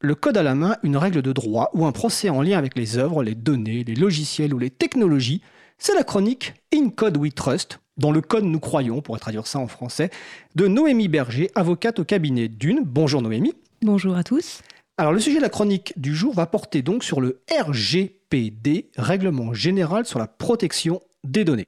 le 0.00 0.14
code 0.14 0.36
à 0.36 0.42
la 0.42 0.54
main, 0.54 0.76
une 0.82 0.96
règle 0.96 1.22
de 1.22 1.32
droit 1.32 1.70
ou 1.74 1.84
un 1.84 1.92
procès 1.92 2.28
en 2.28 2.42
lien 2.42 2.56
avec 2.56 2.76
les 2.76 2.98
œuvres, 2.98 3.22
les 3.22 3.34
données, 3.34 3.84
les 3.84 3.94
logiciels 3.94 4.54
ou 4.54 4.58
les 4.58 4.70
technologies, 4.70 5.42
c'est 5.78 5.94
la 5.94 6.04
chronique 6.04 6.54
In 6.72 6.90
Code 6.90 7.16
We 7.16 7.34
Trust, 7.34 7.80
dans 7.96 8.12
le 8.12 8.20
code 8.20 8.44
nous 8.44 8.60
croyons, 8.60 9.00
pour 9.00 9.18
traduire 9.18 9.46
ça 9.46 9.58
en 9.58 9.66
français, 9.66 10.10
de 10.54 10.68
Noémie 10.68 11.08
Berger, 11.08 11.50
avocate 11.54 11.98
au 11.98 12.04
cabinet 12.04 12.48
d'une. 12.48 12.82
Bonjour 12.84 13.22
Noémie. 13.22 13.54
Bonjour 13.82 14.16
à 14.16 14.22
tous. 14.22 14.62
Alors 14.98 15.12
le 15.12 15.20
sujet 15.20 15.38
de 15.38 15.42
la 15.42 15.48
chronique 15.48 15.92
du 15.96 16.14
jour 16.14 16.34
va 16.34 16.46
porter 16.46 16.82
donc 16.82 17.02
sur 17.02 17.20
le 17.20 17.40
RGPD, 17.50 18.90
Règlement 18.96 19.52
général 19.52 20.06
sur 20.06 20.18
la 20.18 20.26
protection 20.26 21.00
des 21.24 21.44
données. 21.44 21.66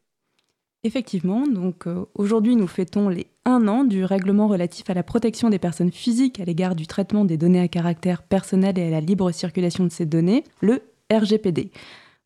Effectivement, 0.82 1.46
donc 1.46 1.86
euh, 1.86 2.06
aujourd'hui 2.14 2.56
nous 2.56 2.66
fêtons 2.66 3.08
les 3.08 3.26
un 3.50 3.68
an 3.68 3.84
du 3.84 4.04
règlement 4.04 4.48
relatif 4.48 4.88
à 4.88 4.94
la 4.94 5.02
protection 5.02 5.50
des 5.50 5.58
personnes 5.58 5.92
physiques 5.92 6.40
à 6.40 6.44
l'égard 6.44 6.74
du 6.74 6.86
traitement 6.86 7.24
des 7.24 7.36
données 7.36 7.60
à 7.60 7.68
caractère 7.68 8.22
personnel 8.22 8.78
et 8.78 8.86
à 8.86 8.90
la 8.90 9.00
libre 9.00 9.30
circulation 9.32 9.84
de 9.84 9.90
ces 9.90 10.06
données, 10.06 10.44
le 10.60 10.82
RGPD. 11.12 11.70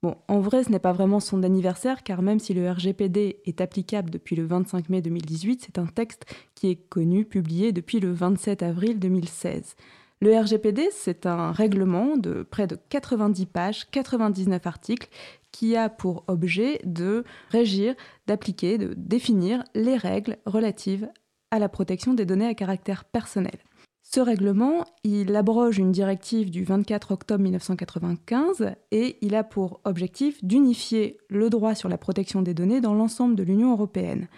Bon, 0.02 0.16
en 0.28 0.40
vrai, 0.40 0.64
ce 0.64 0.70
n'est 0.70 0.78
pas 0.78 0.92
vraiment 0.92 1.18
son 1.18 1.42
anniversaire, 1.42 2.02
car 2.02 2.20
même 2.20 2.38
si 2.38 2.52
le 2.52 2.70
RGPD 2.70 3.38
est 3.46 3.62
applicable 3.62 4.10
depuis 4.10 4.36
le 4.36 4.44
25 4.44 4.90
mai 4.90 5.00
2018, 5.00 5.62
c'est 5.64 5.78
un 5.78 5.86
texte 5.86 6.26
qui 6.54 6.68
est 6.68 6.76
connu, 6.76 7.24
publié 7.24 7.72
depuis 7.72 8.00
le 8.00 8.12
27 8.12 8.62
avril 8.62 8.98
2016. 8.98 9.76
Le 10.24 10.40
RGPD, 10.40 10.88
c'est 10.90 11.26
un 11.26 11.52
règlement 11.52 12.16
de 12.16 12.44
près 12.44 12.66
de 12.66 12.78
90 12.88 13.44
pages, 13.44 13.90
99 13.90 14.66
articles, 14.66 15.10
qui 15.52 15.76
a 15.76 15.90
pour 15.90 16.24
objet 16.28 16.80
de 16.86 17.24
régir, 17.50 17.94
d'appliquer, 18.26 18.78
de 18.78 18.94
définir 18.96 19.64
les 19.74 19.98
règles 19.98 20.38
relatives 20.46 21.10
à 21.50 21.58
la 21.58 21.68
protection 21.68 22.14
des 22.14 22.24
données 22.24 22.46
à 22.46 22.54
caractère 22.54 23.04
personnel. 23.04 23.58
Ce 24.02 24.18
règlement, 24.18 24.86
il 25.02 25.36
abroge 25.36 25.76
une 25.76 25.92
directive 25.92 26.50
du 26.50 26.64
24 26.64 27.10
octobre 27.10 27.42
1995 27.42 28.72
et 28.92 29.18
il 29.20 29.34
a 29.34 29.44
pour 29.44 29.82
objectif 29.84 30.42
d'unifier 30.42 31.18
le 31.28 31.50
droit 31.50 31.74
sur 31.74 31.90
la 31.90 31.98
protection 31.98 32.40
des 32.40 32.54
données 32.54 32.80
dans 32.80 32.94
l'ensemble 32.94 33.34
de 33.34 33.42
l'Union 33.42 33.72
européenne. 33.72 34.28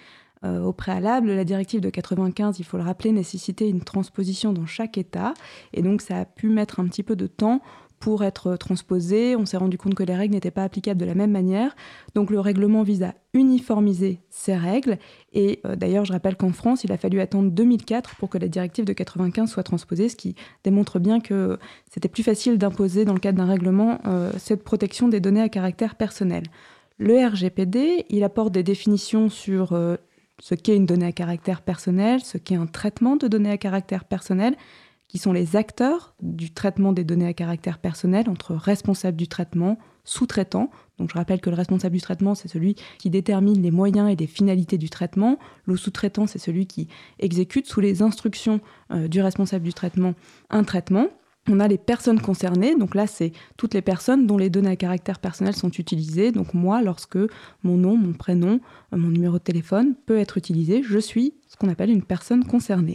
Euh, 0.45 0.63
au 0.63 0.73
préalable, 0.73 1.33
la 1.33 1.45
directive 1.45 1.81
de 1.81 1.91
95, 1.91 2.59
il 2.59 2.65
faut 2.65 2.77
le 2.77 2.83
rappeler, 2.83 3.13
nécessitait 3.13 3.69
une 3.69 3.83
transposition 3.83 4.53
dans 4.53 4.67
chaque 4.67 4.99
État, 4.99 5.35
et 5.73 5.83
donc 5.83 6.03
ça 6.03 6.19
a 6.19 6.25
pu 6.25 6.49
mettre 6.49 6.81
un 6.81 6.87
petit 6.87 7.03
peu 7.03 7.17
de 7.17 7.27
temps 7.27 7.63
pour 7.99 8.25
être 8.25 8.57
transposé. 8.57 9.37
On 9.37 9.47
s'est 9.47 9.57
rendu 9.57 9.79
compte 9.79 9.95
que 9.95 10.03
les 10.03 10.15
règles 10.15 10.35
n'étaient 10.35 10.51
pas 10.51 10.65
applicables 10.65 11.01
de 11.01 11.07
la 11.07 11.15
même 11.15 11.31
manière. 11.31 11.75
Donc 12.15 12.31
le 12.31 12.41
règlement 12.41 12.83
vise 12.83 13.03
à 13.03 13.15
uniformiser 13.33 14.21
ces 14.29 14.55
règles. 14.55 14.99
Et 15.33 15.61
euh, 15.65 15.77
d'ailleurs, 15.77 16.05
je 16.05 16.13
rappelle 16.13 16.37
qu'en 16.37 16.53
France, 16.53 16.85
il 16.85 16.93
a 16.93 16.99
fallu 16.99 17.21
attendre 17.21 17.51
2004 17.51 18.17
pour 18.17 18.29
que 18.29 18.39
la 18.39 18.49
directive 18.49 18.85
de 18.85 18.93
95 18.93 19.51
soit 19.51 19.63
transposée, 19.63 20.09
ce 20.09 20.17
qui 20.17 20.35
démontre 20.65 20.99
bien 20.99 21.21
que 21.21 21.59
c'était 21.91 22.09
plus 22.09 22.23
facile 22.23 22.59
d'imposer 22.59 23.05
dans 23.05 23.15
le 23.15 23.21
cadre 23.21 23.39
d'un 23.39 23.47
règlement 23.47 23.99
euh, 24.07 24.31
cette 24.39 24.63
protection 24.63 25.09
des 25.09 25.21
données 25.21 25.43
à 25.43 25.49
caractère 25.49 25.95
personnel. 25.95 26.45
Le 26.99 27.27
RGPD, 27.27 28.07
il 28.09 28.25
apporte 28.25 28.53
des 28.53 28.63
définitions 28.63 29.29
sur 29.29 29.75
ce 30.41 30.55
qu'est 30.55 30.77
une 30.77 30.87
donnée 30.87 31.07
à 31.07 31.13
caractère 31.13 31.63
personnel, 31.63 32.21
ce 32.23 32.39
qu'est 32.39 32.57
un 32.57 32.67
traitement 32.67 33.17
de 33.17 33.29
données 33.29 33.51
à 33.51 33.59
caractère 33.59 34.05
personnel, 34.05 34.57
qui 35.09 35.19
sont 35.19 35.33
les 35.33 35.57
acteurs 35.57 36.15
du 36.21 36.53
traitement 36.53 36.93
des 36.93 37.05
données 37.05 37.29
à 37.29 37.33
caractère 37.33 37.79
personnel 37.79 38.29
entre 38.29 38.55
responsable 38.55 39.17
du 39.17 39.29
traitement, 39.29 39.79
sous-traitant. 40.05 40.71
Donc 40.99 41.11
je 41.11 41.15
rappelle 41.15 41.41
que 41.41 41.51
le 41.51 41.57
responsable 41.57 41.95
du 41.95 42.01
traitement, 42.01 42.35
c'est 42.35 42.49
celui 42.49 42.77
qui 42.99 43.11
détermine 43.11 43.63
les 43.63 43.71
moyens 43.71 44.11
et 44.11 44.17
les 44.17 44.27
finalités 44.27 44.79
du 44.79 44.91
traitement. 44.91 45.39
Le 45.65 45.77
sous-traitant, 45.77 46.27
c'est 46.27 46.39
celui 46.39 46.67
qui 46.67 46.89
exécute 47.19 47.67
sous 47.67 47.81
les 47.81 48.03
instructions 48.03 48.61
euh, 48.91 49.09
du 49.09 49.21
responsable 49.21 49.65
du 49.65 49.75
traitement 49.75 50.15
un 50.51 50.65
traitement. 50.65 51.09
On 51.49 51.61
a 51.61 51.69
les 51.69 51.79
personnes 51.79 52.21
concernées, 52.21 52.75
donc 52.75 52.95
là 52.95 53.07
c'est 53.07 53.33
toutes 53.57 53.75
les 53.75 53.83
personnes 53.83 54.27
dont 54.27 54.37
les 54.37 54.51
données 54.51 54.71
à 54.71 54.77
caractère 54.77 55.19
personnel 55.21 55.55
sont 55.55 55.71
utilisées. 55.71 56.33
Donc 56.33 56.55
moi, 56.55 56.83
lorsque 56.83 57.19
mon 57.63 57.77
nom, 57.77 57.97
mon 57.97 58.13
prénom, 58.13 58.61
euh, 58.93 58.97
mon 58.97 59.09
numéro 59.09 59.35
de 59.35 59.43
téléphone 59.43 59.95
peut 60.07 60.19
être 60.19 60.39
utilisé, 60.39 60.83
je 60.83 60.99
suis 60.99 61.35
ce 61.47 61.57
qu'on 61.57 61.69
appelle 61.69 61.91
une 61.91 62.03
personne 62.03 62.45
concernée. 62.45 62.95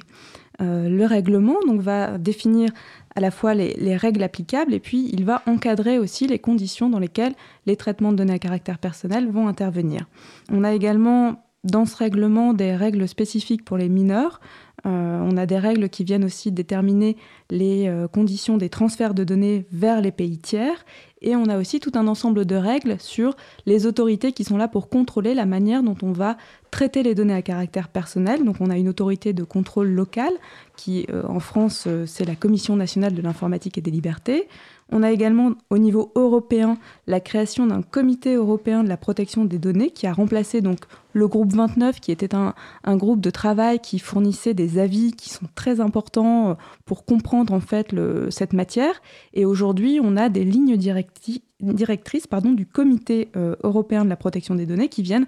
Euh, 0.61 0.89
le 0.89 1.05
règlement 1.05 1.55
va 1.73 2.17
définir 2.17 2.69
à 3.15 3.21
la 3.21 3.31
fois 3.31 3.53
les, 3.53 3.73
les, 3.75 3.95
règles 3.95 4.21
applicables 4.21 4.73
et 4.73 4.79
puis 4.79 5.09
il 5.11 5.23
va 5.23 5.41
encadrer 5.47 5.97
aussi 5.97 6.27
les 6.27 6.39
conditions 6.39 6.89
dans 6.89 6.99
lesquelles 6.99 7.33
les 7.65 7.77
traitements 7.77 8.11
de 8.11 8.17
données 8.17 8.33
à 8.33 8.39
caractère 8.39 8.77
personnel 8.77 9.29
vont 9.31 9.47
intervenir. 9.47 10.07
On 10.51 10.63
a 10.63 10.73
également 10.73 11.41
dans 11.63 11.85
ce 11.85 11.95
règlement 11.95 12.53
des 12.53 12.75
règles 12.75 13.07
spécifiques 13.07 13.63
pour 13.63 13.77
les 13.77 13.89
mineurs. 13.89 14.39
Euh, 14.87 15.19
on 15.21 15.37
a 15.37 15.45
des 15.45 15.59
règles 15.59 15.89
qui 15.89 16.03
viennent 16.03 16.25
aussi 16.25 16.51
déterminer 16.51 17.15
les 17.51 17.87
euh, 17.87 18.07
conditions 18.07 18.57
des 18.57 18.69
transferts 18.69 19.13
de 19.13 19.23
données 19.23 19.67
vers 19.71 20.01
les 20.01 20.11
pays 20.11 20.39
tiers. 20.39 20.85
Et 21.21 21.35
on 21.35 21.45
a 21.45 21.59
aussi 21.59 21.79
tout 21.79 21.91
un 21.93 22.07
ensemble 22.07 22.45
de 22.45 22.55
règles 22.55 22.99
sur 22.99 23.35
les 23.67 23.85
autorités 23.85 24.31
qui 24.31 24.43
sont 24.43 24.57
là 24.57 24.67
pour 24.67 24.89
contrôler 24.89 25.35
la 25.35 25.45
manière 25.45 25.83
dont 25.83 25.97
on 26.01 26.13
va 26.13 26.35
traiter 26.71 27.03
les 27.03 27.13
données 27.13 27.35
à 27.35 27.43
caractère 27.43 27.89
personnel. 27.89 28.43
Donc 28.43 28.55
on 28.59 28.71
a 28.71 28.77
une 28.77 28.89
autorité 28.89 29.33
de 29.33 29.43
contrôle 29.43 29.89
local 29.89 30.33
qui, 30.77 31.05
euh, 31.11 31.21
en 31.27 31.39
France, 31.39 31.87
c'est 32.07 32.25
la 32.25 32.35
Commission 32.35 32.75
nationale 32.75 33.13
de 33.13 33.21
l'informatique 33.21 33.77
et 33.77 33.81
des 33.81 33.91
libertés. 33.91 34.47
On 34.91 35.03
a 35.03 35.11
également 35.11 35.51
au 35.69 35.77
niveau 35.77 36.11
européen 36.15 36.77
la 37.07 37.19
création 37.19 37.65
d'un 37.65 37.81
comité 37.81 38.35
européen 38.35 38.83
de 38.83 38.89
la 38.89 38.97
protection 38.97 39.45
des 39.45 39.57
données 39.57 39.91
qui 39.91 40.05
a 40.05 40.13
remplacé 40.13 40.61
donc 40.61 40.79
le 41.13 41.27
groupe 41.27 41.53
29 41.53 41.99
qui 41.99 42.11
était 42.11 42.35
un, 42.35 42.53
groupe 42.97 43.21
de 43.21 43.29
travail 43.29 43.79
qui 43.79 43.99
fournissait 43.99 44.53
des 44.53 44.79
avis 44.79 45.13
qui 45.13 45.29
sont 45.29 45.47
très 45.55 45.79
importants 45.79 46.51
euh, 46.51 46.53
pour 46.85 47.05
comprendre 47.05 47.53
en 47.53 47.59
fait 47.59 47.95
cette 48.29 48.53
matière. 48.53 49.01
Et 49.33 49.45
aujourd'hui, 49.45 49.99
on 50.01 50.17
a 50.17 50.29
des 50.29 50.43
lignes 50.43 50.77
directrices 50.77 51.41
du 51.61 52.65
comité 52.65 53.29
euh, 53.35 53.55
européen 53.63 54.03
de 54.03 54.09
la 54.09 54.15
protection 54.15 54.55
des 54.55 54.65
données 54.65 54.89
qui 54.89 55.01
viennent 55.01 55.25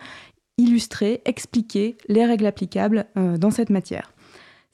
illustrer, 0.58 1.22
expliquer 1.26 1.98
les 2.08 2.26
règles 2.26 2.46
applicables 2.46 3.06
euh, 3.18 3.38
dans 3.38 3.52
cette 3.52 3.70
matière. 3.70 4.13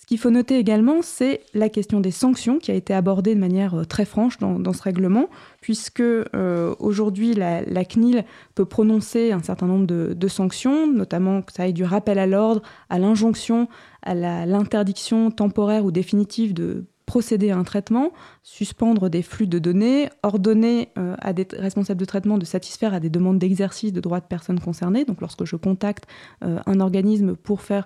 Qu'il 0.09 0.17
faut 0.17 0.31
noter 0.31 0.57
également, 0.57 1.03
c'est 1.03 1.41
la 1.53 1.69
question 1.69 1.99
des 1.99 2.09
sanctions 2.09 2.57
qui 2.57 2.71
a 2.71 2.73
été 2.73 2.95
abordée 2.95 3.35
de 3.35 3.39
manière 3.39 3.75
euh, 3.75 3.85
très 3.85 4.05
franche 4.05 4.39
dans, 4.39 4.73
ce 4.73 4.81
règlement, 4.81 5.29
puisque 5.61 5.99
euh, 5.99 6.73
aujourd'hui 6.79 7.35
la, 7.35 7.85
CNIL 7.85 8.25
peut 8.55 8.65
prononcer 8.65 9.31
un 9.31 9.43
certain 9.43 9.67
nombre 9.67 9.85
de, 9.85 10.27
sanctions, 10.27 10.91
notamment 10.91 11.43
que 11.43 11.53
ça 11.53 11.61
aille 11.61 11.73
du 11.73 11.83
rappel 11.83 12.17
à 12.17 12.25
l'ordre, 12.25 12.63
à 12.89 12.97
l'injonction, 12.97 13.67
à 14.01 14.15
l'interdiction 14.15 15.29
temporaire 15.29 15.85
ou 15.85 15.91
définitive 15.91 16.55
de 16.55 16.85
procéder 17.05 17.51
à 17.51 17.57
un 17.57 17.63
traitement, 17.63 18.11
suspendre 18.41 19.11
des 19.11 19.21
flux 19.21 19.45
de 19.45 19.59
données, 19.59 20.09
ordonner 20.23 20.89
euh, 20.97 21.15
à 21.19 21.33
des 21.33 21.47
responsables 21.55 21.99
de 21.99 22.05
traitement 22.05 22.39
de 22.39 22.45
satisfaire 22.45 22.95
à 22.95 22.99
des 22.99 23.11
demandes 23.11 23.37
d'exercice 23.37 23.93
de 23.93 24.01
droits 24.01 24.21
de 24.21 24.25
personnes 24.25 24.59
concernées. 24.59 25.05
Donc 25.05 25.21
lorsque 25.21 25.45
je 25.45 25.55
contacte 25.55 26.05
un 26.41 26.79
organisme 26.79 27.35
pour 27.35 27.61
faire 27.61 27.85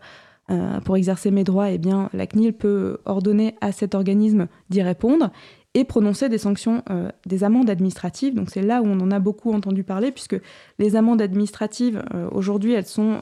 euh, 0.54 0.80
pour 0.82 0.98
exercer 0.98 1.32
mes 1.32 1.44
droits, 1.44 1.72
eh 1.72 1.78
bien, 1.78 2.10
la 2.14 2.28
CNIL 2.28 2.54
peut 2.54 3.00
ordonner 3.06 3.56
à 3.62 3.72
cet 3.72 3.96
organisme 3.96 4.48
d'y 4.70 4.82
répondre 4.82 5.32
et 5.74 5.84
prononcer 5.84 6.30
des 6.30 6.38
sanctions, 6.38 6.84
euh, 6.92 7.10
des 7.26 7.44
amendes 7.44 7.70
administratives. 7.70 8.36
Donc 8.36 8.52
c'est 8.52 8.62
là 8.62 8.82
où 8.82 8.86
on 8.86 9.00
en 9.00 9.10
a 9.10 9.20
beaucoup 9.20 9.52
entendu 9.52 9.84
parler, 9.84 10.12
puisque 10.12 10.40
les 10.78 10.96
amendes 10.96 11.22
administratives, 11.22 12.04
euh, 12.14 12.30
aujourd'hui, 12.32 12.74
elles 12.74 12.86
sont 12.86 13.22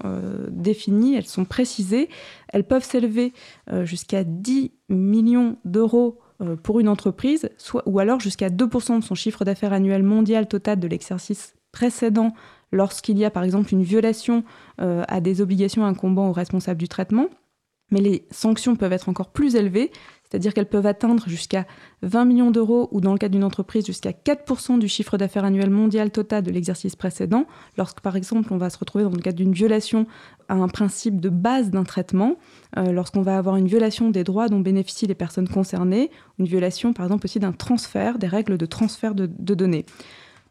définies, 0.49 1.15
elles 1.15 1.25
sont 1.25 1.45
précisées. 1.45 2.09
Elles 2.49 2.65
peuvent 2.65 2.83
s'élever 2.83 3.33
jusqu'à 3.83 4.23
10 4.23 4.71
millions 4.89 5.57
d'euros 5.63 6.19
pour 6.63 6.79
une 6.79 6.89
entreprise, 6.89 7.49
soit, 7.57 7.83
ou 7.85 7.99
alors 7.99 8.19
jusqu'à 8.19 8.49
2% 8.49 8.99
de 8.99 9.03
son 9.03 9.15
chiffre 9.15 9.45
d'affaires 9.45 9.73
annuel 9.73 10.03
mondial 10.03 10.47
total 10.47 10.79
de 10.79 10.87
l'exercice 10.87 11.53
précédent 11.71 12.33
lorsqu'il 12.71 13.17
y 13.17 13.25
a 13.25 13.31
par 13.31 13.43
exemple 13.43 13.73
une 13.73 13.83
violation 13.83 14.43
euh, 14.79 15.03
à 15.07 15.21
des 15.21 15.41
obligations 15.41 15.85
incombant 15.85 16.29
aux 16.29 16.33
responsables 16.33 16.79
du 16.79 16.87
traitement. 16.87 17.27
Mais 17.91 17.99
les 17.99 18.25
sanctions 18.31 18.77
peuvent 18.77 18.93
être 18.93 19.09
encore 19.09 19.31
plus 19.31 19.55
élevées, 19.55 19.91
c'est-à-dire 20.23 20.53
qu'elles 20.53 20.69
peuvent 20.69 20.85
atteindre 20.85 21.27
jusqu'à 21.27 21.67
20 22.03 22.23
millions 22.23 22.51
d'euros 22.51 22.87
ou 22.91 23.01
dans 23.01 23.11
le 23.11 23.17
cas 23.17 23.27
d'une 23.27 23.43
entreprise 23.43 23.85
jusqu'à 23.85 24.11
4% 24.11 24.79
du 24.79 24.87
chiffre 24.87 25.17
d'affaires 25.17 25.43
annuel 25.43 25.69
mondial 25.69 26.09
total 26.09 26.41
de 26.41 26.51
l'exercice 26.51 26.95
précédent, 26.95 27.45
lorsque 27.77 27.99
par 27.99 28.15
exemple 28.15 28.53
on 28.53 28.57
va 28.57 28.69
se 28.69 28.77
retrouver 28.77 29.03
dans 29.03 29.11
le 29.11 29.17
cadre 29.17 29.35
d'une 29.35 29.51
violation 29.51 30.07
à 30.47 30.53
un 30.53 30.69
principe 30.69 31.19
de 31.19 31.27
base 31.27 31.69
d'un 31.69 31.83
traitement, 31.83 32.37
euh, 32.77 32.93
lorsqu'on 32.93 33.23
va 33.23 33.37
avoir 33.37 33.57
une 33.57 33.67
violation 33.67 34.09
des 34.09 34.23
droits 34.23 34.47
dont 34.47 34.61
bénéficient 34.61 35.07
les 35.07 35.15
personnes 35.15 35.49
concernées, 35.49 36.11
une 36.39 36.45
violation 36.45 36.93
par 36.93 37.05
exemple 37.05 37.25
aussi 37.25 37.39
d'un 37.39 37.51
transfert, 37.51 38.17
des 38.17 38.27
règles 38.27 38.57
de 38.57 38.65
transfert 38.65 39.15
de 39.15 39.53
données. 39.53 39.85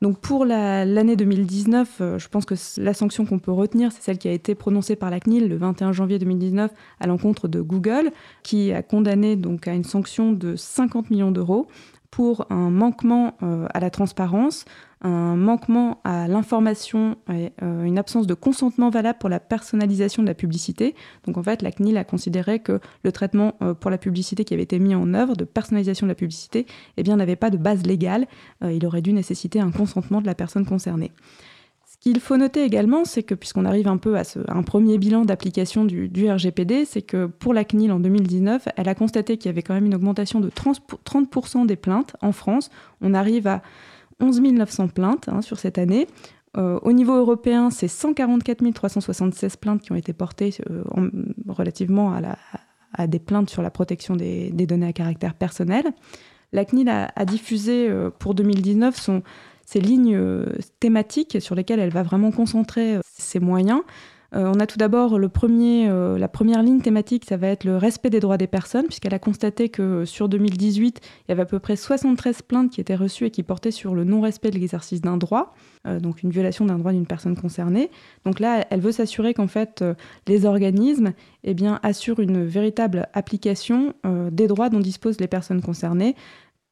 Donc 0.02 0.19
pour 0.19 0.47
l'année 0.47 1.14
2019, 1.14 2.00
euh, 2.00 2.19
je 2.19 2.29
pense 2.29 2.47
que 2.47 2.55
la 2.79 2.94
sanction 2.94 3.26
qu'on 3.26 3.38
peut 3.38 3.52
retenir, 3.52 3.93
c'est 3.93 4.02
celle 4.02 4.17
qui 4.19 4.29
a 4.29 4.32
été 4.32 4.55
prononcée 4.55 4.97
par 4.97 5.11
la 5.11 5.20
CNIL 5.20 5.47
le 5.47 5.56
21 5.56 5.93
janvier 5.93 6.19
2019 6.19 6.70
à 7.00 7.06
l'encontre 7.06 7.49
de 7.49 7.61
Google, 7.61 8.11
qui 8.43 8.73
a 8.73 8.82
condamné 8.82 9.37
donc 9.37 9.69
à 9.69 9.75
une 9.75 9.85
sanction 9.85 10.32
de 10.32 10.56
50 10.56 11.11
millions 11.11 11.32
d'euros 11.32 11.69
pour 12.11 12.47
un 12.50 12.70
manquement 12.70 13.37
à 13.41 13.79
la 13.79 13.88
transparence, 13.88 14.64
un 15.02 15.37
manquement 15.37 16.00
à 16.05 16.29
l'information 16.29 17.17
et 17.32 17.52
une 17.62 17.99
absence 17.99 18.26
de 18.26 18.35
consentement 18.35 18.91
valable 18.91 19.19
pour 19.19 19.31
la 19.31 19.41
personnalisation 19.41 20.23
de 20.23 20.29
la 20.29 20.35
publicité. 20.35 20.94
Donc 21.26 21.38
en 21.38 21.43
fait, 21.43 21.62
la 21.62 21.73
CNIL 21.73 21.97
a 21.97 22.05
considéré 22.05 22.58
que 22.58 22.81
le 23.02 23.12
traitement 23.12 23.52
pour 23.81 23.91
la 23.91 23.99
publicité 23.99 24.44
qui 24.44 24.52
avait 24.52 24.62
été 24.62 24.79
mis 24.79 24.94
en 24.94 25.14
œuvre 25.14 25.37
de 25.37 25.44
personnalisation 25.44 26.06
de 26.06 26.11
la 26.11 26.14
publicité 26.14 26.67
eh 26.97 27.02
bien, 27.02 27.17
n'avait 27.17 27.37
pas 27.37 27.50
de 27.50 27.56
base 27.56 27.87
légale. 27.87 28.26
il 28.62 28.85
aurait 28.85 29.02
dû 29.02 29.12
nécessiter 29.12 29.58
un 29.61 29.70
consentement 29.70 30.20
de 30.20 30.26
la 30.26 30.35
personne 30.35 30.67
concernée 30.67 31.12
qu'il 32.00 32.19
faut 32.19 32.38
noter 32.38 32.64
également, 32.64 33.05
c'est 33.05 33.23
que 33.23 33.35
puisqu'on 33.35 33.67
arrive 33.67 33.87
un 33.87 33.99
peu 33.99 34.17
à, 34.17 34.23
un 34.49 34.62
premier 34.62 34.97
bilan 34.97 35.25
d'application 35.25 35.85
du, 35.85 36.31
RGPD, 36.31 36.87
c'est 36.87 37.02
que 37.02 37.26
pour 37.26 37.52
la 37.52 37.64
CNIL 37.64 37.93
en 37.93 38.00
2019, 38.00 38.69
elle 38.76 38.88
a 38.88 38.94
constaté 38.94 39.37
qu'il 39.37 39.50
y 39.50 39.50
avait 39.50 39.62
quand 39.62 39.75
même 39.75 39.87
une 39.87 39.94
augmentation 39.94 40.41
de 40.41 40.49
30%, 40.49 41.67
des 41.67 41.76
plaintes 41.76 42.17
en 42.23 42.32
France. 42.32 42.70
On 43.02 43.12
arrive 43.12 43.47
à 43.47 43.62
11 44.21 44.41
900 44.41 44.89
plaintes 44.89 45.29
hein, 45.29 45.43
sur 45.43 45.59
cette 45.59 45.79
année. 45.79 46.07
Euh, 46.57 46.79
au 46.83 46.93
niveau 46.93 47.15
européen, 47.15 47.71
c'est 47.71 47.89
144 47.89 48.73
376 48.73 49.57
plaintes 49.57 49.83
qui 49.83 49.93
ont 49.93 49.97
été 49.97 50.13
portées 50.13 50.55
euh, 50.69 50.83
relativement 51.49 52.13
à, 52.13 53.07
des 53.07 53.21
plaintes 53.21 53.51
sur 53.51 53.63
la 53.63 53.71
protection 53.71 54.17
des, 54.17 54.51
données 54.51 54.89
à 54.89 54.93
caractère 54.93 55.35
personnel. 55.35 55.85
La 56.53 56.65
CNIL 56.65 56.89
a, 56.89 57.25
diffusé 57.25 57.89
euh, 57.89 58.11
pour 58.11 58.35
2019 58.35 58.97
son, 58.97 59.23
ces 59.65 59.81
lignes 59.81 60.45
thématiques 60.81 61.41
sur 61.41 61.55
lesquelles 61.55 61.79
elle 61.79 61.93
va 61.93 62.03
vraiment 62.03 62.33
concentrer 62.33 62.99
ses 63.05 63.39
moyens. 63.39 63.83
Euh, 64.35 64.53
on 64.55 64.61
a 64.61 64.67
tout 64.67 64.79
d'abord 64.79 65.19
premier, 65.32 65.88
la 65.88 66.29
première 66.29 66.62
ligne 66.62 66.81
thématique, 66.81 67.25
ça 67.29 67.37
va 67.37 67.49
être 67.49 67.65
le 67.65 67.77
respect 67.77 68.11
des 68.11 68.21
droits 68.21 68.37
des 68.37 68.47
personnes, 68.47 68.87
puisqu'elle 68.87 69.15
a 69.15 69.19
constaté 69.19 69.69
que 69.69 70.05
sur 70.05 70.29
2018, 70.29 71.00
il 71.03 71.31
y 71.31 71.32
avait 71.32 71.43
à 71.43 71.47
peu 71.47 71.59
près 71.59 71.77
73 71.77 72.43
plaintes 72.43 72.71
qui 72.71 72.81
étaient 72.81 72.94
reçues 72.94 73.27
et 73.27 73.31
qui 73.31 73.43
portaient 73.43 73.71
sur 73.71 73.94
le 73.94 74.05
non-respect 74.05 74.50
de 74.50 74.55
l'exercice 74.55 75.00
d'un 75.00 75.17
droit, 75.17 75.55
donc 75.85 76.23
une 76.23 76.31
violation 76.31 76.65
d'un 76.65 76.79
droit 76.79 76.93
d'une 76.93 77.06
personne 77.06 77.37
concernée. 77.37 77.91
Donc 78.25 78.41
là, 78.41 78.67
elle 78.71 78.81
veut 78.81 78.93
s'assurer 78.93 79.35
qu'en 79.35 79.47
fait, 79.47 79.85
les 80.27 80.47
organismes 80.47 81.12
eh 81.44 81.55
bien, 81.55 81.81
assurent 81.83 82.21
une 82.21 82.44
véritable 82.44 83.09
application 83.15 83.94
des 84.31 84.47
droits 84.47 84.69
dont 84.69 84.81
disposent 84.81 85.21
les 85.21 85.29
personnes 85.29 85.62
concernées 85.62 86.15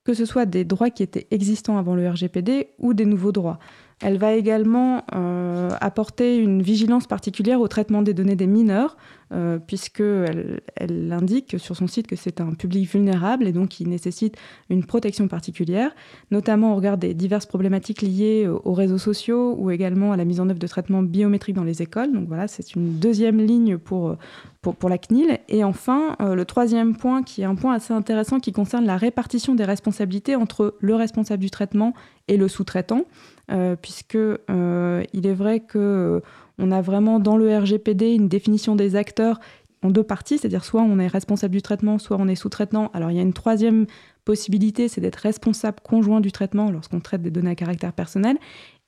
que 0.08 0.14
ce 0.14 0.24
soit 0.24 0.46
des 0.46 0.64
droits 0.64 0.88
qui 0.88 1.02
étaient 1.02 1.26
existants 1.30 1.76
avant 1.76 1.94
le 1.94 2.08
RGPD 2.08 2.68
ou 2.78 2.94
des 2.94 3.04
nouveaux 3.04 3.30
droits. 3.30 3.58
Elle 4.00 4.18
va 4.18 4.34
également 4.34 5.04
euh, 5.14 5.70
apporter 5.80 6.36
une 6.36 6.62
vigilance 6.62 7.06
particulière 7.06 7.60
au 7.60 7.66
traitement 7.66 8.02
des 8.02 8.14
données 8.14 8.36
des 8.36 8.46
mineurs, 8.46 8.96
euh, 9.32 9.58
puisqu'elle 9.58 10.60
elle 10.76 11.12
indique 11.12 11.58
sur 11.58 11.76
son 11.76 11.88
site 11.88 12.06
que 12.06 12.14
c'est 12.14 12.40
un 12.40 12.52
public 12.52 12.88
vulnérable 12.88 13.46
et 13.46 13.52
donc 13.52 13.70
qui 13.70 13.86
nécessite 13.86 14.36
une 14.70 14.84
protection 14.84 15.26
particulière, 15.26 15.90
notamment 16.30 16.72
au 16.72 16.76
regard 16.76 16.96
des 16.96 17.12
diverses 17.12 17.46
problématiques 17.46 18.02
liées 18.02 18.48
aux 18.48 18.72
réseaux 18.72 18.98
sociaux 18.98 19.56
ou 19.58 19.70
également 19.70 20.12
à 20.12 20.16
la 20.16 20.24
mise 20.24 20.40
en 20.40 20.48
œuvre 20.48 20.60
de 20.60 20.66
traitements 20.68 21.02
biométriques 21.02 21.56
dans 21.56 21.64
les 21.64 21.82
écoles. 21.82 22.12
Donc 22.12 22.28
voilà, 22.28 22.46
c'est 22.46 22.74
une 22.74 22.98
deuxième 23.00 23.38
ligne 23.38 23.78
pour, 23.78 24.16
pour, 24.62 24.88
la 24.88 24.98
CNIL. 24.98 25.38
Et 25.48 25.64
enfin, 25.64 26.16
euh, 26.20 26.34
le 26.34 26.44
troisième 26.44 26.96
point, 26.96 27.22
qui 27.22 27.42
est 27.42 27.44
un 27.44 27.54
point 27.54 27.74
assez 27.74 27.92
intéressant, 27.92 28.40
qui 28.40 28.52
concerne 28.52 28.84
la 28.84 28.96
répartition 28.96 29.54
des 29.54 29.64
responsabilités 29.64 30.36
entre 30.36 30.76
le 30.80 30.94
responsable 30.94 31.42
du 31.42 31.50
traitement 31.50 31.94
et 32.28 32.36
le 32.36 32.48
sous-traitant. 32.48 33.04
Euh, 33.50 33.76
puisque 33.76 34.16
euh, 34.16 35.02
il 35.14 35.26
est 35.26 35.34
vrai 35.34 35.60
que 35.60 35.78
euh, 35.78 36.20
on 36.58 36.70
a 36.70 36.82
vraiment 36.82 37.18
dans 37.18 37.38
le 37.38 37.56
RGPD 37.56 38.14
une 38.14 38.28
définition 38.28 38.76
des 38.76 38.94
acteurs 38.94 39.40
en 39.82 39.88
deux 39.88 40.02
parties, 40.02 40.36
c'est-à-dire 40.36 40.64
soit 40.66 40.82
on 40.82 40.98
est 40.98 41.06
responsable 41.06 41.52
du 41.52 41.62
traitement, 41.62 41.98
soit 41.98 42.18
on 42.20 42.28
est 42.28 42.34
sous-traitant. 42.34 42.90
Alors 42.92 43.10
il 43.10 43.16
y 43.16 43.20
a 43.20 43.22
une 43.22 43.32
troisième 43.32 43.86
possibilité, 44.26 44.88
c'est 44.88 45.00
d'être 45.00 45.16
responsable 45.16 45.78
conjoint 45.82 46.20
du 46.20 46.30
traitement 46.30 46.70
lorsqu'on 46.70 47.00
traite 47.00 47.22
des 47.22 47.30
données 47.30 47.52
à 47.52 47.54
caractère 47.54 47.94
personnel. 47.94 48.36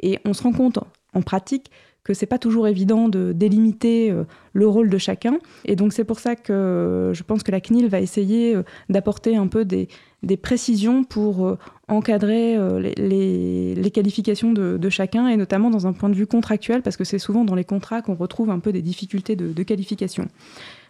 Et 0.00 0.18
on 0.26 0.34
se 0.34 0.42
rend 0.42 0.52
compte 0.52 0.78
en 1.14 1.22
pratique 1.22 1.70
que 2.04 2.14
c'est 2.14 2.26
pas 2.26 2.38
toujours 2.38 2.66
évident 2.66 3.08
de 3.08 3.32
délimiter 3.32 4.12
le 4.52 4.66
rôle 4.66 4.88
de 4.88 4.98
chacun. 4.98 5.38
Et 5.64 5.76
donc 5.76 5.92
c'est 5.92 6.04
pour 6.04 6.18
ça 6.18 6.34
que 6.36 7.12
je 7.14 7.22
pense 7.22 7.42
que 7.42 7.52
la 7.52 7.60
CNIL 7.60 7.88
va 7.88 8.00
essayer 8.00 8.56
d'apporter 8.88 9.36
un 9.36 9.46
peu 9.46 9.64
des, 9.64 9.88
précisions 10.36 11.04
pour 11.04 11.46
euh, 11.46 11.58
encadrer 11.88 12.56
euh, 12.56 12.78
les, 12.78 13.90
qualifications 13.90 14.52
de, 14.52 14.88
chacun, 14.88 15.28
et 15.28 15.36
notamment 15.36 15.70
dans 15.70 15.86
un 15.86 15.92
point 15.92 16.08
de 16.08 16.14
vue 16.14 16.26
contractuel, 16.26 16.82
parce 16.82 16.96
que 16.96 17.04
c'est 17.04 17.18
souvent 17.18 17.44
dans 17.44 17.54
les 17.54 17.64
contrats 17.64 18.02
qu'on 18.02 18.14
retrouve 18.14 18.50
un 18.50 18.58
peu 18.58 18.72
des 18.72 18.82
difficultés 18.82 19.36
de, 19.36 19.62
qualification. 19.62 20.28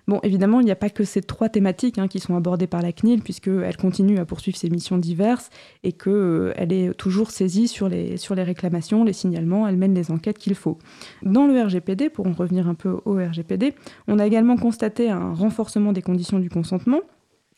Bon, 0.06 0.20
évidemment, 0.22 0.60
il 0.60 0.64
n'y 0.64 0.70
a 0.70 0.76
pas 0.76 0.90
que 0.90 1.04
ces 1.04 1.22
trois 1.22 1.48
thématiques 1.48 1.98
hein, 1.98 2.08
qui 2.08 2.18
sont 2.18 2.36
abordées 2.36 2.66
par 2.66 2.82
la 2.82 2.92
CNIL, 2.92 3.22
puisqu'elle 3.22 3.76
continue 3.76 4.18
à 4.18 4.24
poursuivre 4.24 4.56
ses 4.56 4.70
missions 4.70 4.98
diverses 4.98 5.50
et 5.82 5.92
qu'elle 5.92 6.12
euh, 6.12 6.52
est 6.56 6.94
toujours 6.94 7.30
saisie 7.30 7.68
sur 7.68 7.88
les, 7.88 8.16
sur 8.16 8.34
les 8.34 8.42
réclamations, 8.42 9.04
les 9.04 9.12
signalements, 9.12 9.66
elle 9.66 9.76
mène 9.76 9.94
les 9.94 10.10
enquêtes 10.10 10.38
qu'il 10.38 10.54
faut. 10.54 10.78
Dans 11.22 11.46
le 11.46 11.60
RGPD, 11.60 12.10
pour 12.10 12.26
en 12.26 12.32
revenir 12.32 12.68
un 12.68 12.74
peu 12.74 12.98
au 13.04 13.14
RGPD, 13.14 13.74
on 14.08 14.18
a 14.18 14.26
également 14.26 14.56
constaté 14.56 15.10
un 15.10 15.32
renforcement 15.32 15.92
des 15.92 16.02
conditions 16.02 16.38
du 16.38 16.50
consentement, 16.50 17.00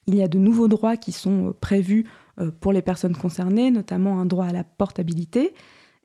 il 0.08 0.16
y 0.16 0.22
a 0.22 0.28
de 0.28 0.38
nouveaux 0.38 0.68
droits 0.68 0.96
qui 0.96 1.12
sont 1.12 1.48
euh, 1.48 1.52
prévus 1.58 2.06
euh, 2.40 2.50
pour 2.60 2.72
les 2.72 2.82
personnes 2.82 3.16
concernées, 3.16 3.70
notamment 3.70 4.20
un 4.20 4.26
droit 4.26 4.46
à 4.46 4.52
la 4.52 4.64
portabilité. 4.64 5.54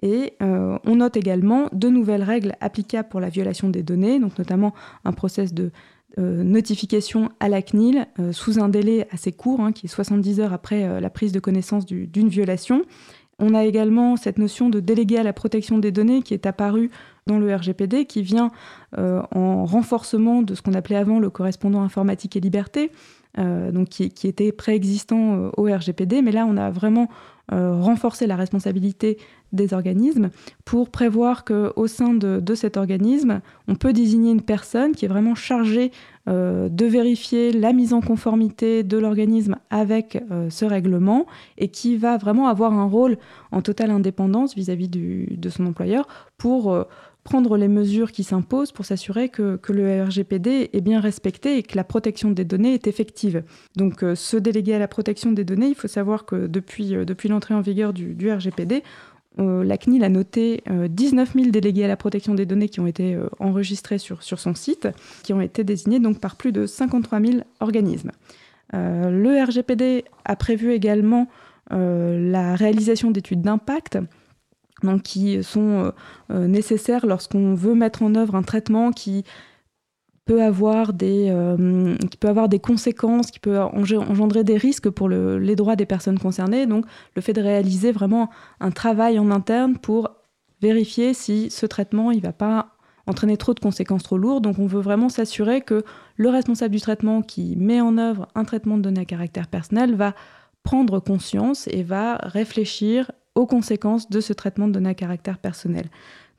Et 0.04 0.34
on 0.40 0.96
note 0.98 1.18
également 1.18 1.70
de 1.74 1.90
nouvelles 1.90 2.22
règles 2.22 2.54
applicables 2.62 3.10
pour 3.10 3.20
la 3.20 3.30
violation 3.30 3.68
des 3.68 3.82
données, 3.82 4.20
donc 4.20 4.38
notamment 4.38 4.76
un 5.06 5.12
process 5.12 5.56
de 5.56 5.72
notification 6.18 7.30
à 7.40 7.50
la 7.50 7.62
CNIL 7.62 8.08
sous 8.32 8.60
un 8.60 8.70
délai 8.70 9.08
assez 9.12 9.32
court, 9.32 9.60
hein, 9.60 9.72
qui 9.72 9.86
est 9.86 9.90
70 9.90 10.40
heures 10.40 10.54
après 10.54 11.00
la 11.00 11.10
prise 11.10 11.32
de 11.32 11.40
connaissance 11.40 11.86
d'une 11.86 12.30
violation. 12.30 12.84
On 13.40 13.54
a 13.54 13.66
également 13.66 14.16
cette 14.16 14.40
notion 14.40 14.70
de 14.70 14.80
délégué 14.80 15.18
à 15.18 15.24
la 15.24 15.34
protection 15.34 15.78
des 15.78 15.92
données 15.92 16.24
qui 16.24 16.34
est 16.34 16.48
apparue 16.48 16.90
dans 17.28 17.38
le 17.38 17.54
RGPD, 17.54 18.06
qui 18.06 18.24
vient 18.24 18.52
en 18.96 19.66
renforcement 19.66 20.42
de 20.42 20.56
ce 20.56 20.62
qu'on 20.62 20.74
appelait 20.74 20.96
avant 20.96 21.20
le 21.20 21.30
correspondant 21.30 21.84
informatique 21.84 22.36
et 22.36 22.40
liberté, 22.40 22.92
euh, 23.40 23.72
donc 23.72 23.90
qui, 23.90 24.28
était 24.28 24.52
préexistant 24.52 25.36
euh, 25.36 25.50
au 25.58 25.66
RGPD, 25.66 26.24
mais 26.24 26.32
là 26.32 26.48
on 26.50 26.58
a 26.58 26.72
vraiment 26.72 27.08
euh, 27.52 27.80
renforcé 27.80 28.26
la 28.26 28.36
responsabilité 28.36 29.20
des 29.54 29.74
organismes 29.74 30.30
pour 30.66 30.90
prévoir 30.90 31.46
qu'au 31.46 31.88
sein 31.88 32.14
de, 32.14 32.56
cet 32.56 32.78
organisme, 32.78 33.42
on 33.68 33.76
peut 33.76 33.94
désigner 33.94 34.32
une 34.32 34.42
personne 34.42 34.94
qui 34.94 35.06
est 35.06 35.08
vraiment 35.08 35.36
chargée 35.36 35.92
de 36.28 36.86
vérifier 36.86 37.54
la 37.54 37.72
mise 37.72 37.94
en 37.94 38.02
conformité 38.02 38.84
de 38.84 38.98
l'organisme 38.98 39.56
avec 39.70 40.22
ce 40.50 40.66
règlement 40.66 41.26
et 41.58 41.70
qui 41.70 41.96
va 41.96 42.18
vraiment 42.18 42.48
avoir 42.48 42.74
un 42.74 42.86
rôle 42.86 43.18
en 43.52 43.62
totale 43.62 43.92
indépendance 43.92 44.54
vis-à-vis 44.54 44.90
de 44.90 45.50
son 45.50 45.66
employeur 45.66 46.06
pour 46.38 46.86
prendre 47.28 47.58
les 47.58 47.68
mesures 47.68 48.14
qui 48.14 48.24
s'imposent 48.24 48.72
pour 48.72 48.86
s'assurer 48.86 49.28
que, 49.28 49.60
le 49.68 50.04
RGPD 50.04 50.70
est 50.72 50.82
bien 50.82 51.02
respecté 51.02 51.58
et 51.58 51.64
que 51.64 51.76
la 51.76 51.84
protection 51.84 52.32
des 52.32 52.46
données 52.46 52.74
est 52.74 52.88
effective. 52.88 53.44
Donc 53.76 54.02
euh, 54.02 54.16
ce 54.16 54.38
délégué 54.38 54.74
à 54.74 54.80
la 54.80 54.88
protection 54.88 55.34
des 55.34 55.44
données, 55.44 55.68
il 55.68 55.76
faut 55.76 55.90
savoir 55.90 56.26
que 56.26 56.48
depuis, 56.48 56.96
euh, 56.96 57.04
depuis 57.04 57.28
l'entrée 57.28 57.54
en 57.54 57.60
vigueur 57.60 57.92
du, 57.92 58.32
RGPD, 58.32 58.76
euh, 58.76 58.80
la 59.38 59.78
CNIL 59.78 60.04
a 60.04 60.10
noté 60.10 60.64
19 60.68 61.34
000 61.34 61.50
délégués 61.50 61.86
à 61.86 61.88
la 61.88 61.98
protection 61.98 62.34
des 62.34 62.46
données 62.46 62.70
qui 62.70 62.80
ont 62.80 62.88
été 62.88 63.18
enregistrés 63.40 63.98
sur, 63.98 64.22
son 64.22 64.56
site, 64.56 64.88
qui 65.24 65.34
ont 65.34 65.42
été 65.42 65.64
désignés 65.64 66.00
donc 66.00 66.20
par 66.20 66.36
plus 66.36 66.52
de 66.52 66.66
53 66.66 67.20
000 67.22 67.34
organismes. 67.60 68.12
le 68.74 69.44
RGPD 69.44 70.06
a 70.26 70.36
prévu 70.36 70.74
également 70.74 71.28
la 71.70 72.56
réalisation 72.56 73.12
d'études 73.12 73.42
d'impact 73.42 74.00
qui 75.04 75.44
sont 75.44 75.86
euh, 75.86 75.92
euh, 76.32 76.48
nécessaires 76.48 77.06
lorsqu'on 77.06 77.54
veut 77.54 77.76
mettre 77.76 78.04
en 78.04 78.16
œuvre 78.16 78.36
un 78.36 78.44
traitement 78.44 78.92
qui 78.92 79.24
peut 80.28 80.44
avoir 80.44 80.94
des, 80.94 81.30
euh, 81.30 81.96
qui 82.12 82.18
peut 82.18 82.28
avoir 82.28 82.50
des 82.50 82.60
conséquences, 82.60 83.32
qui 83.32 83.40
peut 83.40 83.60
engendrer 83.60 84.44
des 84.44 84.58
risques 84.58 84.90
pour 84.90 85.10
les 85.10 85.56
droits 85.56 85.76
des 85.76 85.86
personnes 85.86 86.20
concernées. 86.20 86.68
Donc 86.68 86.86
le 87.16 87.22
fait 87.22 87.34
de 87.34 87.42
réaliser 87.42 87.92
vraiment 87.92 88.30
un 88.60 88.72
travail 88.72 89.18
en 89.18 89.32
interne 89.32 89.78
pour 89.78 90.12
vérifier 90.62 91.14
si 91.14 91.50
ce 91.50 91.66
traitement 91.66 92.12
il 92.12 92.22
va 92.22 92.34
pas 92.34 92.74
entraîner 93.08 93.38
trop 93.38 93.54
de 93.54 93.60
conséquences 93.60 94.04
trop 94.04 94.18
lourdes. 94.18 94.44
Donc 94.44 94.60
on 94.60 94.68
veut 94.68 94.82
vraiment 94.82 95.10
s'assurer 95.10 95.62
que 95.62 95.84
le 96.18 96.30
responsable 96.30 96.74
du 96.74 96.82
traitement 96.82 97.22
qui 97.22 97.56
met 97.56 97.82
en 97.82 97.98
œuvre 97.98 98.28
un 98.36 98.44
traitement 98.44 98.78
de 98.78 98.82
données 98.84 99.02
à 99.02 99.06
caractère 99.06 99.48
personnel 99.48 99.96
va 99.96 100.14
prendre 100.64 101.00
conscience 101.00 101.68
et 101.72 101.84
va 101.84 102.16
réfléchir 102.18 103.12
aux 103.34 103.46
conséquences 103.46 104.10
de 104.10 104.20
ce 104.20 104.34
traitement 104.34 104.68
de 104.68 104.74
données 104.74 104.90
à 104.90 104.96
caractère 104.96 105.38
personnel. 105.38 105.86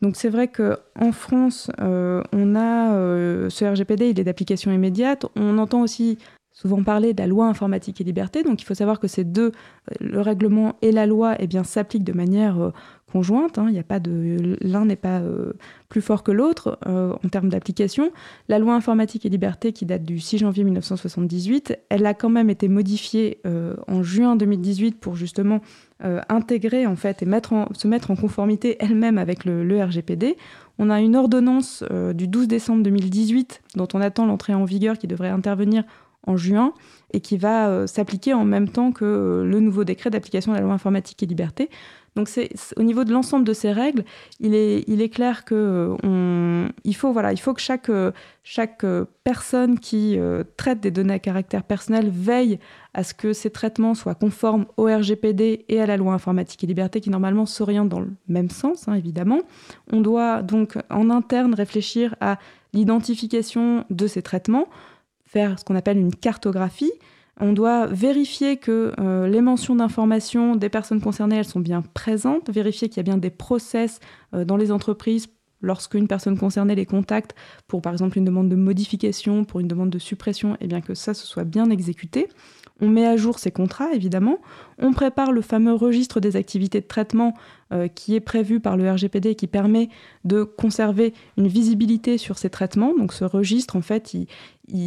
Donc 0.00 0.16
c'est 0.16 0.28
vrai 0.28 0.48
qu'en 0.48 1.12
France, 1.12 1.70
euh, 1.80 2.22
on 2.32 2.54
a 2.54 2.92
euh, 2.92 3.50
ce 3.50 3.64
RGPD, 3.64 4.10
il 4.10 4.20
est 4.20 4.24
d'application 4.24 4.70
immédiate. 4.70 5.26
On 5.34 5.58
entend 5.58 5.82
aussi 5.82 6.18
souvent 6.52 6.82
parler 6.82 7.14
de 7.14 7.20
la 7.20 7.28
loi 7.28 7.46
informatique 7.46 8.00
et 8.00 8.04
liberté. 8.04 8.42
Donc 8.42 8.62
il 8.62 8.64
faut 8.64 8.74
savoir 8.74 9.00
que 9.00 9.08
ces 9.08 9.24
deux, 9.24 9.52
euh, 9.52 9.94
le 10.00 10.20
règlement 10.20 10.76
et 10.82 10.92
la 10.92 11.06
loi, 11.06 11.34
eh 11.40 11.46
bien, 11.46 11.64
s'appliquent 11.64 12.04
de 12.04 12.12
manière 12.12 12.72
conjointes. 13.10 13.58
Hein. 13.58 13.66
Il 13.70 13.74
y 13.74 13.78
a 13.78 13.84
pas 13.84 13.98
de 13.98 14.56
l'un 14.60 14.84
n'est 14.84 14.96
pas 14.96 15.20
plus 15.88 16.02
fort 16.02 16.22
que 16.22 16.30
l'autre 16.30 16.78
en 16.86 17.28
termes 17.28 17.48
d'application. 17.48 18.12
La 18.48 18.58
loi 18.58 18.74
informatique 18.74 19.24
et 19.24 19.30
liberté, 19.30 19.72
qui 19.72 19.86
date 19.86 20.04
du 20.04 20.20
6 20.20 20.38
janvier 20.38 20.62
1978, 20.64 21.78
elle 21.88 22.06
a 22.06 22.12
quand 22.12 22.28
même 22.28 22.50
été 22.50 22.68
modifiée 22.68 23.40
en 23.86 24.02
juin 24.02 24.36
2018 24.36 25.00
pour 25.00 25.16
justement 25.16 25.60
intégrer 26.00 26.86
en 26.86 26.94
fait 26.94 27.22
et 27.22 27.26
se 27.26 27.88
mettre 27.88 28.10
en 28.10 28.16
conformité 28.16 28.76
elle-même 28.78 29.18
avec 29.18 29.44
le, 29.44 29.82
RGPD. 29.82 30.36
On 30.78 30.90
a 30.90 31.00
une 31.00 31.16
ordonnance 31.16 31.82
du 32.14 32.28
12 32.28 32.46
décembre 32.46 32.84
2018 32.84 33.62
dont 33.74 33.88
on 33.94 34.00
attend 34.00 34.26
l'entrée 34.26 34.54
en 34.54 34.64
vigueur 34.64 34.96
qui 34.96 35.08
devrait 35.08 35.28
intervenir 35.28 35.82
en 36.28 36.36
juin 36.36 36.72
et 37.12 37.20
qui 37.20 37.38
va 37.38 37.68
euh, 37.68 37.86
s'appliquer 37.86 38.34
en 38.34 38.44
même 38.44 38.68
temps 38.68 38.92
que 38.92 39.04
euh, 39.04 39.44
le 39.44 39.60
nouveau 39.60 39.84
décret 39.84 40.10
d'application 40.10 40.52
de 40.52 40.58
la 40.58 40.62
loi 40.62 40.72
informatique 40.72 41.22
et 41.22 41.26
liberté. 41.26 41.70
Donc 42.18 42.28
au 42.76 42.82
niveau 42.82 43.04
de 43.04 43.12
l'ensemble 43.12 43.44
de 43.44 43.52
ces 43.52 43.70
règles, 43.70 44.04
il 44.40 44.52
est, 44.52 44.82
il 44.88 45.00
est 45.00 45.08
clair 45.08 45.44
que 45.44 45.94
il 46.82 46.96
faut 46.96 47.14
que 47.14 47.60
chaque 47.60 47.90
chaque 48.42 48.84
personne 49.22 49.78
qui 49.78 50.18
euh, 50.18 50.42
traite 50.56 50.80
des 50.80 50.90
données 50.90 51.14
à 51.14 51.18
caractère 51.20 51.62
personnel 51.62 52.10
veille 52.10 52.58
à 52.92 53.04
ce 53.04 53.14
que 53.14 53.32
ces 53.32 53.50
traitements 53.50 53.94
soient 53.94 54.16
conformes 54.16 54.66
au 54.76 54.86
RGPD 54.86 55.66
et 55.68 55.80
à 55.80 55.86
la 55.86 55.96
loi 55.96 56.12
informatique 56.12 56.64
et 56.64 56.66
liberté 56.66 57.00
qui 57.00 57.10
normalement 57.10 57.46
s'orientent 57.46 57.90
dans 57.90 58.00
le 58.00 58.10
même 58.26 58.50
sens, 58.50 58.88
hein, 58.88 58.94
évidemment. 58.94 59.40
On 59.92 60.00
doit 60.00 60.42
donc 60.42 60.76
en 60.90 61.10
interne 61.10 61.54
réfléchir 61.54 62.16
à 62.20 62.38
l'identification 62.72 63.84
de 63.90 64.06
ces 64.08 64.22
traitements 64.22 64.66
faire 65.24 65.58
ce 65.58 65.64
qu'on 65.64 65.76
appelle 65.76 65.98
une 65.98 66.14
cartographie. 66.14 66.92
On 67.40 67.52
doit 67.52 67.86
vérifier 67.86 68.56
que 68.56 68.92
euh, 68.98 69.28
les 69.28 69.40
mentions 69.40 69.76
d'information 69.76 70.56
des 70.56 70.68
personnes 70.68 71.00
concernées, 71.00 71.36
elles 71.36 71.44
sont 71.44 71.60
bien 71.60 71.82
présentes, 71.82 72.50
vérifier 72.50 72.88
qu'il 72.88 72.96
y 72.96 73.00
a 73.00 73.04
bien 73.04 73.16
des 73.16 73.30
process 73.30 74.00
euh, 74.34 74.44
dans 74.44 74.56
les 74.56 74.72
entreprises 74.72 75.28
lorsqu'une 75.60 76.06
personne 76.08 76.38
concernée 76.38 76.74
les 76.74 76.86
contacte 76.86 77.34
pour 77.66 77.82
par 77.82 77.92
exemple 77.92 78.18
une 78.18 78.24
demande 78.24 78.48
de 78.48 78.56
modification, 78.56 79.44
pour 79.44 79.60
une 79.60 79.68
demande 79.68 79.90
de 79.90 79.98
suppression, 79.98 80.56
et 80.60 80.66
bien 80.66 80.80
que 80.80 80.94
ça 80.94 81.14
se 81.14 81.26
soit 81.26 81.44
bien 81.44 81.70
exécuté. 81.70 82.28
On 82.80 82.88
met 82.88 83.06
à 83.06 83.16
jour 83.16 83.38
ces 83.38 83.50
contrats, 83.50 83.92
évidemment. 83.92 84.38
On 84.78 84.92
prépare 84.92 85.32
le 85.32 85.42
fameux 85.42 85.74
registre 85.74 86.20
des 86.20 86.36
activités 86.36 86.80
de 86.80 86.86
traitement 86.86 87.34
euh, 87.72 87.88
qui 87.88 88.14
est 88.14 88.20
prévu 88.20 88.60
par 88.60 88.76
le 88.76 88.90
RGPD 88.90 89.30
et 89.30 89.34
qui 89.34 89.48
permet 89.48 89.88
de 90.24 90.44
conserver 90.44 91.12
une 91.36 91.48
visibilité 91.48 92.18
sur 92.18 92.38
ces 92.38 92.50
traitements. 92.50 92.94
Donc 92.96 93.12
ce 93.12 93.24
registre, 93.24 93.74
en 93.74 93.80
fait, 93.80 94.16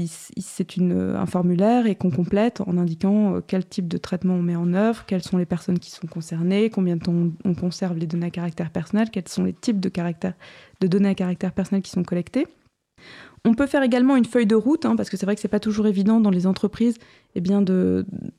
c'est 0.08 0.78
un 0.80 1.26
formulaire 1.26 1.86
et 1.86 1.96
qu'on 1.96 2.12
complète 2.12 2.62
en 2.62 2.78
indiquant 2.78 3.36
euh, 3.36 3.42
quel 3.46 3.66
type 3.66 3.88
de 3.88 3.98
traitement 3.98 4.36
on 4.36 4.42
met 4.42 4.56
en 4.56 4.74
œuvre, 4.74 5.06
quelles 5.06 5.24
sont 5.24 5.38
les 5.38 5.46
personnes 5.46 5.80
qui 5.80 5.92
sont 5.92 6.08
concernées, 6.08 6.70
combien 6.70 6.96
de 6.96 7.04
temps 7.04 7.16
on, 7.44 7.54
conserve 7.54 7.98
les 7.98 8.08
données 8.08 8.28
à 8.28 8.32
caractère 8.32 8.72
personnel, 8.72 9.10
quels 9.12 9.28
sont 9.28 9.44
les 9.44 9.54
types 9.54 9.80
de, 9.80 9.92
de 9.92 10.88
données 10.88 11.10
à 11.10 11.16
caractère 11.16 11.52
personnel 11.52 11.82
qui 11.82 11.92
sont 11.92 12.04
collectées. 12.04 12.48
On 13.44 13.56
peut 13.56 13.66
faire 13.66 13.82
également 13.82 14.16
une 14.16 14.26
feuille 14.26 14.46
de 14.46 14.56
route, 14.56 14.86
hein, 14.86 14.96
parce 14.96 15.10
que 15.10 15.18
c'est 15.18 15.26
vrai 15.26 15.34
que 15.34 15.42
c'est 15.42 15.48
pas 15.48 15.60
toujours 15.60 15.88
évident 15.88 16.20
dans 16.20 16.30
les 16.30 16.46
entreprises 16.46 16.98
eh 17.34 17.42
bien 17.42 17.64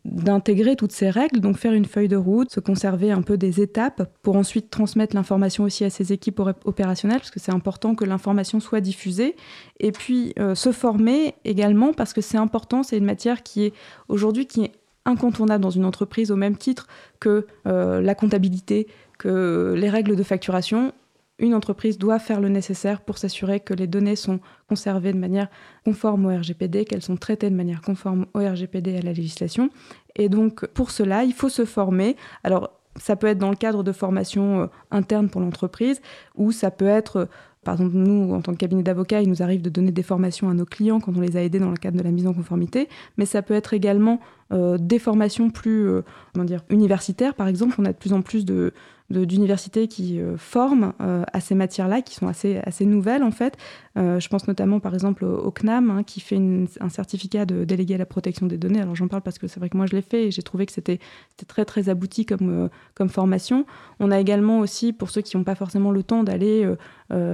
d'intégrer 0.05 0.77
toutes 0.77 0.93
ces 0.93 1.11
règles, 1.11 1.41
donc 1.41 1.57
faire 1.57 1.73
une 1.73 1.87
feuille 1.87 2.09
de 2.09 2.17
route, 2.17 2.53
se 2.53 2.61
conserver 2.61 3.11
un 3.11 3.23
peu 3.23 3.37
des 3.37 3.61
étapes 3.61 4.09
pour 4.23 4.37
ensuite 4.37 4.71
transmettre 4.71 5.17
l'information 5.17 5.65
aussi 5.65 5.85
à 5.85 5.91
ses 5.91 6.13
équipes 6.13 6.41
opérationnelles, 6.65 7.19
parce 7.19 7.31
que 7.31 7.41
c'est 7.41 7.53
important 7.53 7.97
que 7.97 8.05
l'information 8.05 8.61
soit 8.61 8.81
diffusée, 8.81 9.35
et 9.81 9.91
puis 9.91 10.35
euh, 10.39 10.55
se 10.55 10.71
former 10.71 11.35
également, 11.45 11.93
parce 11.93 12.13
que 12.13 12.21
c'est 12.21 12.39
important, 12.39 12.85
c'est 12.85 12.99
une 12.99 13.05
matière 13.05 13.43
qui 13.43 13.65
est 13.65 13.73
aujourd'hui 14.09 14.47
qui 14.47 14.65
est 14.65 14.73
incontournable 15.05 15.63
dans 15.63 15.71
une 15.71 15.85
entreprise 15.85 16.31
au 16.31 16.37
même 16.37 16.57
titre 16.57 16.87
que 17.19 17.47
euh, 17.67 18.01
la 18.01 18.15
comptabilité, 18.15 18.87
que 19.19 19.75
les 19.77 19.91
règles 19.91 20.15
de 20.15 20.23
facturation 20.23 20.93
une 21.39 21.55
entreprise 21.55 21.99
doit 21.99 22.19
faire 22.19 22.41
le 22.41 22.49
nécessaire 22.49 23.01
pour 23.01 23.19
s'assurer 23.19 23.61
que 23.61 23.75
les 23.75 23.87
données 23.87 24.17
sont 24.17 24.41
conservées 24.69 25.13
de 25.13 25.19
manière 25.19 25.49
conforme 25.85 26.27
au 26.27 26.29
RGPD, 26.29 26.85
qu'elles 26.85 27.03
sont 27.03 27.17
traitées 27.17 27.51
de 27.51 27.57
manière 27.57 27.81
conforme 27.81 28.27
au 28.35 28.39
RGPD 28.39 28.93
et 28.93 28.99
à 28.99 29.03
la 29.03 29.13
législation. 29.13 29.71
Et 30.15 30.29
donc, 30.29 30.67
pour 30.69 30.91
cela, 30.91 31.25
il 31.25 31.33
faut 31.33 31.49
se 31.49 31.65
former. 31.65 32.17
Alors, 32.45 32.71
ça 32.97 33.17
peut 33.17 33.27
être 33.27 33.39
dans 33.39 33.51
le 33.51 33.57
cadre 33.57 33.83
de 33.83 33.93
formation 33.93 34.63
euh, 34.63 34.67
interne 34.91 35.31
pour 35.31 35.41
l'entreprise, 35.41 36.01
ou 36.37 36.53
ça 36.53 36.71
peut 36.71 36.87
être 36.87 37.17
euh, 37.17 37.27
par 37.65 37.75
exemple, 37.75 37.95
nous, 37.95 38.35
en 38.35 38.41
tant 38.43 38.51
que 38.51 38.59
cabinet 38.59 38.83
d'avocats, 38.83 39.23
il 39.23 39.29
nous 39.29 39.41
arrive 39.41 39.63
de 39.63 39.71
donner 39.71 39.93
des 39.93 40.03
formations 40.03 40.51
à 40.51 40.53
nos 40.53 40.65
clients 40.65 40.99
quand 40.99 41.17
on 41.17 41.21
les 41.21 41.37
a 41.37 41.45
aidés 41.45 41.61
dans 41.61 41.71
le 41.71 41.77
cadre 41.77 41.97
de 41.97 42.03
la 42.03 42.11
mise 42.11 42.27
en 42.27 42.35
conformité, 42.35 42.89
mais 43.19 43.25
ça 43.25 43.41
peut 43.41 43.55
être 43.55 43.73
également 43.73 44.19
euh, 44.53 44.79
des 44.79 44.99
formations 44.99 45.49
plus 45.49 45.89
comment 46.35 46.45
dire, 46.45 46.65
universitaires. 46.71 47.37
Par 47.37 47.47
exemple, 47.47 47.77
on 47.79 47.85
a 47.85 47.93
de 47.93 47.97
plus 47.97 48.15
en 48.15 48.21
plus 48.21 48.45
de, 48.45 48.75
d'universités 49.13 49.89
qui 49.89 50.21
euh, 50.21 50.37
forment 50.37 50.93
euh, 51.01 51.25
à 51.33 51.41
ces 51.41 51.55
matières-là, 51.55 52.03
qui 52.03 52.15
sont 52.15 52.29
assez, 52.29 52.61
assez 52.65 52.85
nouvelles 52.85 53.23
en 53.23 53.31
fait. 53.31 53.57
Euh, 53.99 54.21
je 54.21 54.29
pense 54.29 54.49
notamment 54.49 54.81
par 54.81 54.95
exemple 54.95 55.25
au, 55.25 55.51
CNAM, 55.51 55.91
hein, 55.91 56.03
qui 56.03 56.21
fait 56.21 56.41
un 56.81 56.89
certificat 56.89 57.45
de 57.45 57.65
délégué 57.65 57.95
à 57.95 57.99
la 57.99 58.07
protection 58.07 58.47
des 58.47 58.57
données. 58.57 58.81
Alors 58.81 58.97
j'en 58.97 59.09
parle 59.09 59.23
parce 59.23 59.39
que 59.39 59.47
c'est 59.47 59.61
vrai 59.61 59.69
que 59.69 59.77
moi 59.77 59.87
je 59.87 59.95
l'ai 59.95 60.03
fait 60.03 60.27
et 60.27 60.31
j'ai 60.31 60.43
trouvé 60.43 60.67
que 60.67 60.73
c'était 60.73 60.99
très 61.47 61.65
très 61.65 61.89
abouti 61.89 62.25
comme, 62.25 62.69
comme 62.95 63.09
formation. 63.09 63.67
On 64.01 64.11
a 64.11 64.19
également 64.19 64.61
aussi, 64.61 64.93
pour 64.93 65.11
ceux 65.11 65.21
qui 65.21 65.37
n'ont 65.37 65.45
pas 65.45 65.55
forcément 65.55 65.91
le 65.91 66.03
temps 66.03 66.23
d'aller 66.23 66.69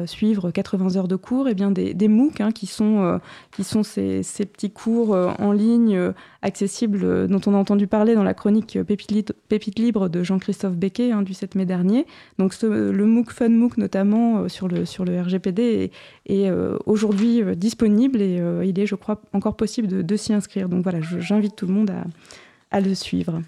suivre 0.06 0.50
80 0.50 0.96
heures 0.96 1.06
de 1.06 1.14
cours, 1.14 1.46
et 1.46 1.52
eh 1.52 1.54
bien 1.54 1.70
des, 1.70 1.94
des 1.94 2.08
MOOC 2.08 2.40
hein, 2.40 2.50
qui 2.50 2.66
sont, 2.66 3.20
qui 3.52 3.62
sont 3.62 3.84
ces, 3.84 4.22
petits 4.22 4.72
cours 4.72 5.10
en 5.10 5.52
ligne 5.52 6.12
accessibles 6.42 7.28
dont 7.28 7.40
on 7.46 7.54
a 7.54 7.56
entendu 7.56 7.86
parler 7.86 8.14
dans 8.14 8.24
la 8.24 8.34
chronique 8.34 8.78
Pépite, 8.82 9.78
libre 9.78 10.08
de 10.08 10.22
Jean-Christophe 10.22 10.76
Becquet 10.76 11.12
hein, 11.12 11.22
du 11.22 11.34
7 11.34 11.54
mai 11.54 11.66
dernier. 11.66 12.06
Donc 12.38 12.54
le 12.62 13.04
MOOC 13.04 13.30
FunMOOC 13.30 13.76
notamment 13.76 14.38
euh, 14.38 14.48
sur, 14.48 14.68
le, 14.68 14.84
sur 14.84 15.04
le 15.04 15.20
RGPD 15.20 15.90
euh, 16.48 16.76
aujourd'hui 16.86 17.42
euh, 17.42 17.54
disponible 17.54 18.20
et 18.20 18.40
il 18.64 18.78
est, 18.78 18.86
je 18.86 18.94
crois, 18.94 19.20
encore 19.32 19.56
possible 19.56 20.04
de, 20.04 20.16
s'y 20.16 20.32
inscrire. 20.32 20.68
Donc 20.68 20.82
voilà, 20.82 21.00
j'invite 21.00 21.56
tout 21.56 21.66
le 21.66 21.72
monde 21.72 21.92
à 22.70 22.80
le 22.80 22.94
suivre. 22.94 23.42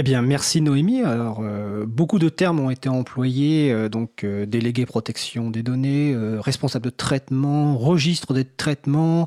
Eh 0.00 0.04
bien, 0.04 0.22
merci 0.22 0.60
Noémie. 0.60 1.02
Alors, 1.02 1.42
beaucoup 1.88 2.20
de 2.20 2.28
termes 2.28 2.60
ont 2.60 2.70
été 2.70 2.88
employés, 2.88 3.88
donc 3.88 4.24
délégué 4.24 4.86
protection 4.86 5.50
des 5.50 5.64
données, 5.64 6.14
responsable 6.38 6.84
de 6.84 6.90
traitement, 6.90 7.76
registre 7.76 8.32
des 8.32 8.44
traitements, 8.44 9.26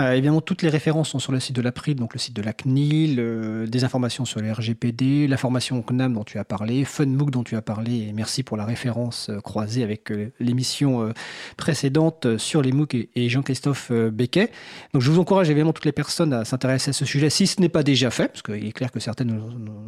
euh, 0.00 0.12
évidemment, 0.12 0.40
toutes 0.40 0.62
les 0.62 0.68
références 0.68 1.10
sont 1.10 1.18
sur 1.18 1.32
le 1.32 1.40
site 1.40 1.54
de 1.56 1.62
l'April, 1.62 1.96
donc 1.96 2.14
le 2.14 2.18
site 2.18 2.34
de 2.34 2.42
la 2.42 2.52
CNIL, 2.52 3.16
euh, 3.18 3.66
des 3.66 3.84
informations 3.84 4.24
sur 4.24 4.40
les 4.40 4.50
RGPD, 4.50 5.26
la 5.28 5.36
formation 5.36 5.80
CNAM 5.82 6.14
dont 6.14 6.24
tu 6.24 6.38
as 6.38 6.44
parlé, 6.44 6.84
FunMOOC 6.84 7.30
dont 7.30 7.44
tu 7.44 7.56
as 7.56 7.62
parlé, 7.62 8.12
merci 8.14 8.42
pour 8.42 8.56
la 8.56 8.64
référence 8.64 9.28
euh, 9.28 9.40
croisée 9.40 9.82
avec 9.82 10.12
l'émission 10.40 11.12
précédente 11.56 12.38
sur 12.38 12.62
les 12.62 12.72
MOOC 12.72 13.08
et, 13.14 13.28
Jean-Christophe 13.28 13.92
Becquet. 13.92 14.50
Donc 14.92 15.02
je 15.02 15.10
vous 15.10 15.18
encourage 15.18 15.48
évidemment 15.50 15.72
toutes 15.72 15.84
les 15.84 15.92
personnes 15.92 16.32
à 16.32 16.44
s'intéresser 16.44 16.90
à 16.90 16.92
ce 16.92 17.04
sujet 17.04 17.30
si 17.30 17.46
ce 17.46 17.60
n'est 17.60 17.68
pas 17.68 17.82
déjà 17.82 18.10
fait, 18.10 18.28
parce 18.28 18.42
qu'il 18.42 18.66
est 18.66 18.72
clair 18.72 18.90
que 18.90 19.00
certaines 19.00 19.30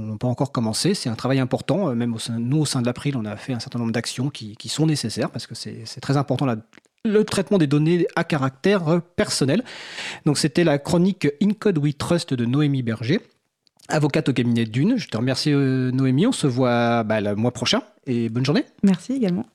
n'ont 0.05 0.19
pas 0.19 0.29
encore 0.29 0.53
commencé. 0.53 0.95
C'est 0.95 1.09
un 1.09 1.15
travail 1.15 1.41
important, 1.41 1.95
même 1.95 2.15
au 2.15 2.19
sein, 2.19 2.39
nous 2.39 2.59
au 2.59 2.67
sein 2.67 2.81
de 2.81 2.87
l'April, 2.87 3.17
on 3.17 3.25
a 3.25 3.37
fait 3.37 3.53
un 3.53 3.61
certain 3.61 3.79
nombre 3.79 3.93
d'actions 3.93 4.31
qui, 4.31 4.57
qui, 4.57 4.69
sont 4.69 4.87
nécessaires, 4.87 5.31
parce 5.31 5.47
que 5.47 5.55
c'est 5.55 6.01
très 6.01 6.17
important 6.17 6.47
là, 6.47 6.57
le 7.05 7.25
traitement 7.25 7.59
des 7.59 7.67
données 7.67 8.07
à 8.17 8.25
caractère 8.25 9.01
personnel. 9.17 9.63
Donc 10.25 10.39
c'était 10.39 10.65
la 10.65 10.79
chronique 10.79 11.29
In 11.43 11.51
Code 11.59 11.79
We 11.79 11.97
Trust 11.97 12.35
de 12.35 12.45
Noémie 12.45 12.83
Berger, 12.83 13.21
avocate 13.89 14.29
au 14.29 14.33
cabinet 14.33 14.65
Dune. 14.65 14.97
Je 14.97 15.09
te 15.09 15.17
remercie 15.17 15.53
euh, 15.53 15.91
Noémie, 15.91 16.27
on 16.27 16.33
se 16.33 16.47
voit 16.47 17.05
bah, 17.05 17.21
le 17.21 17.35
mois 17.35 17.53
prochain 17.53 17.83
et 18.07 18.29
bonne 18.29 18.45
journée. 18.45 18.65
Merci 18.83 19.13
également. 19.15 19.47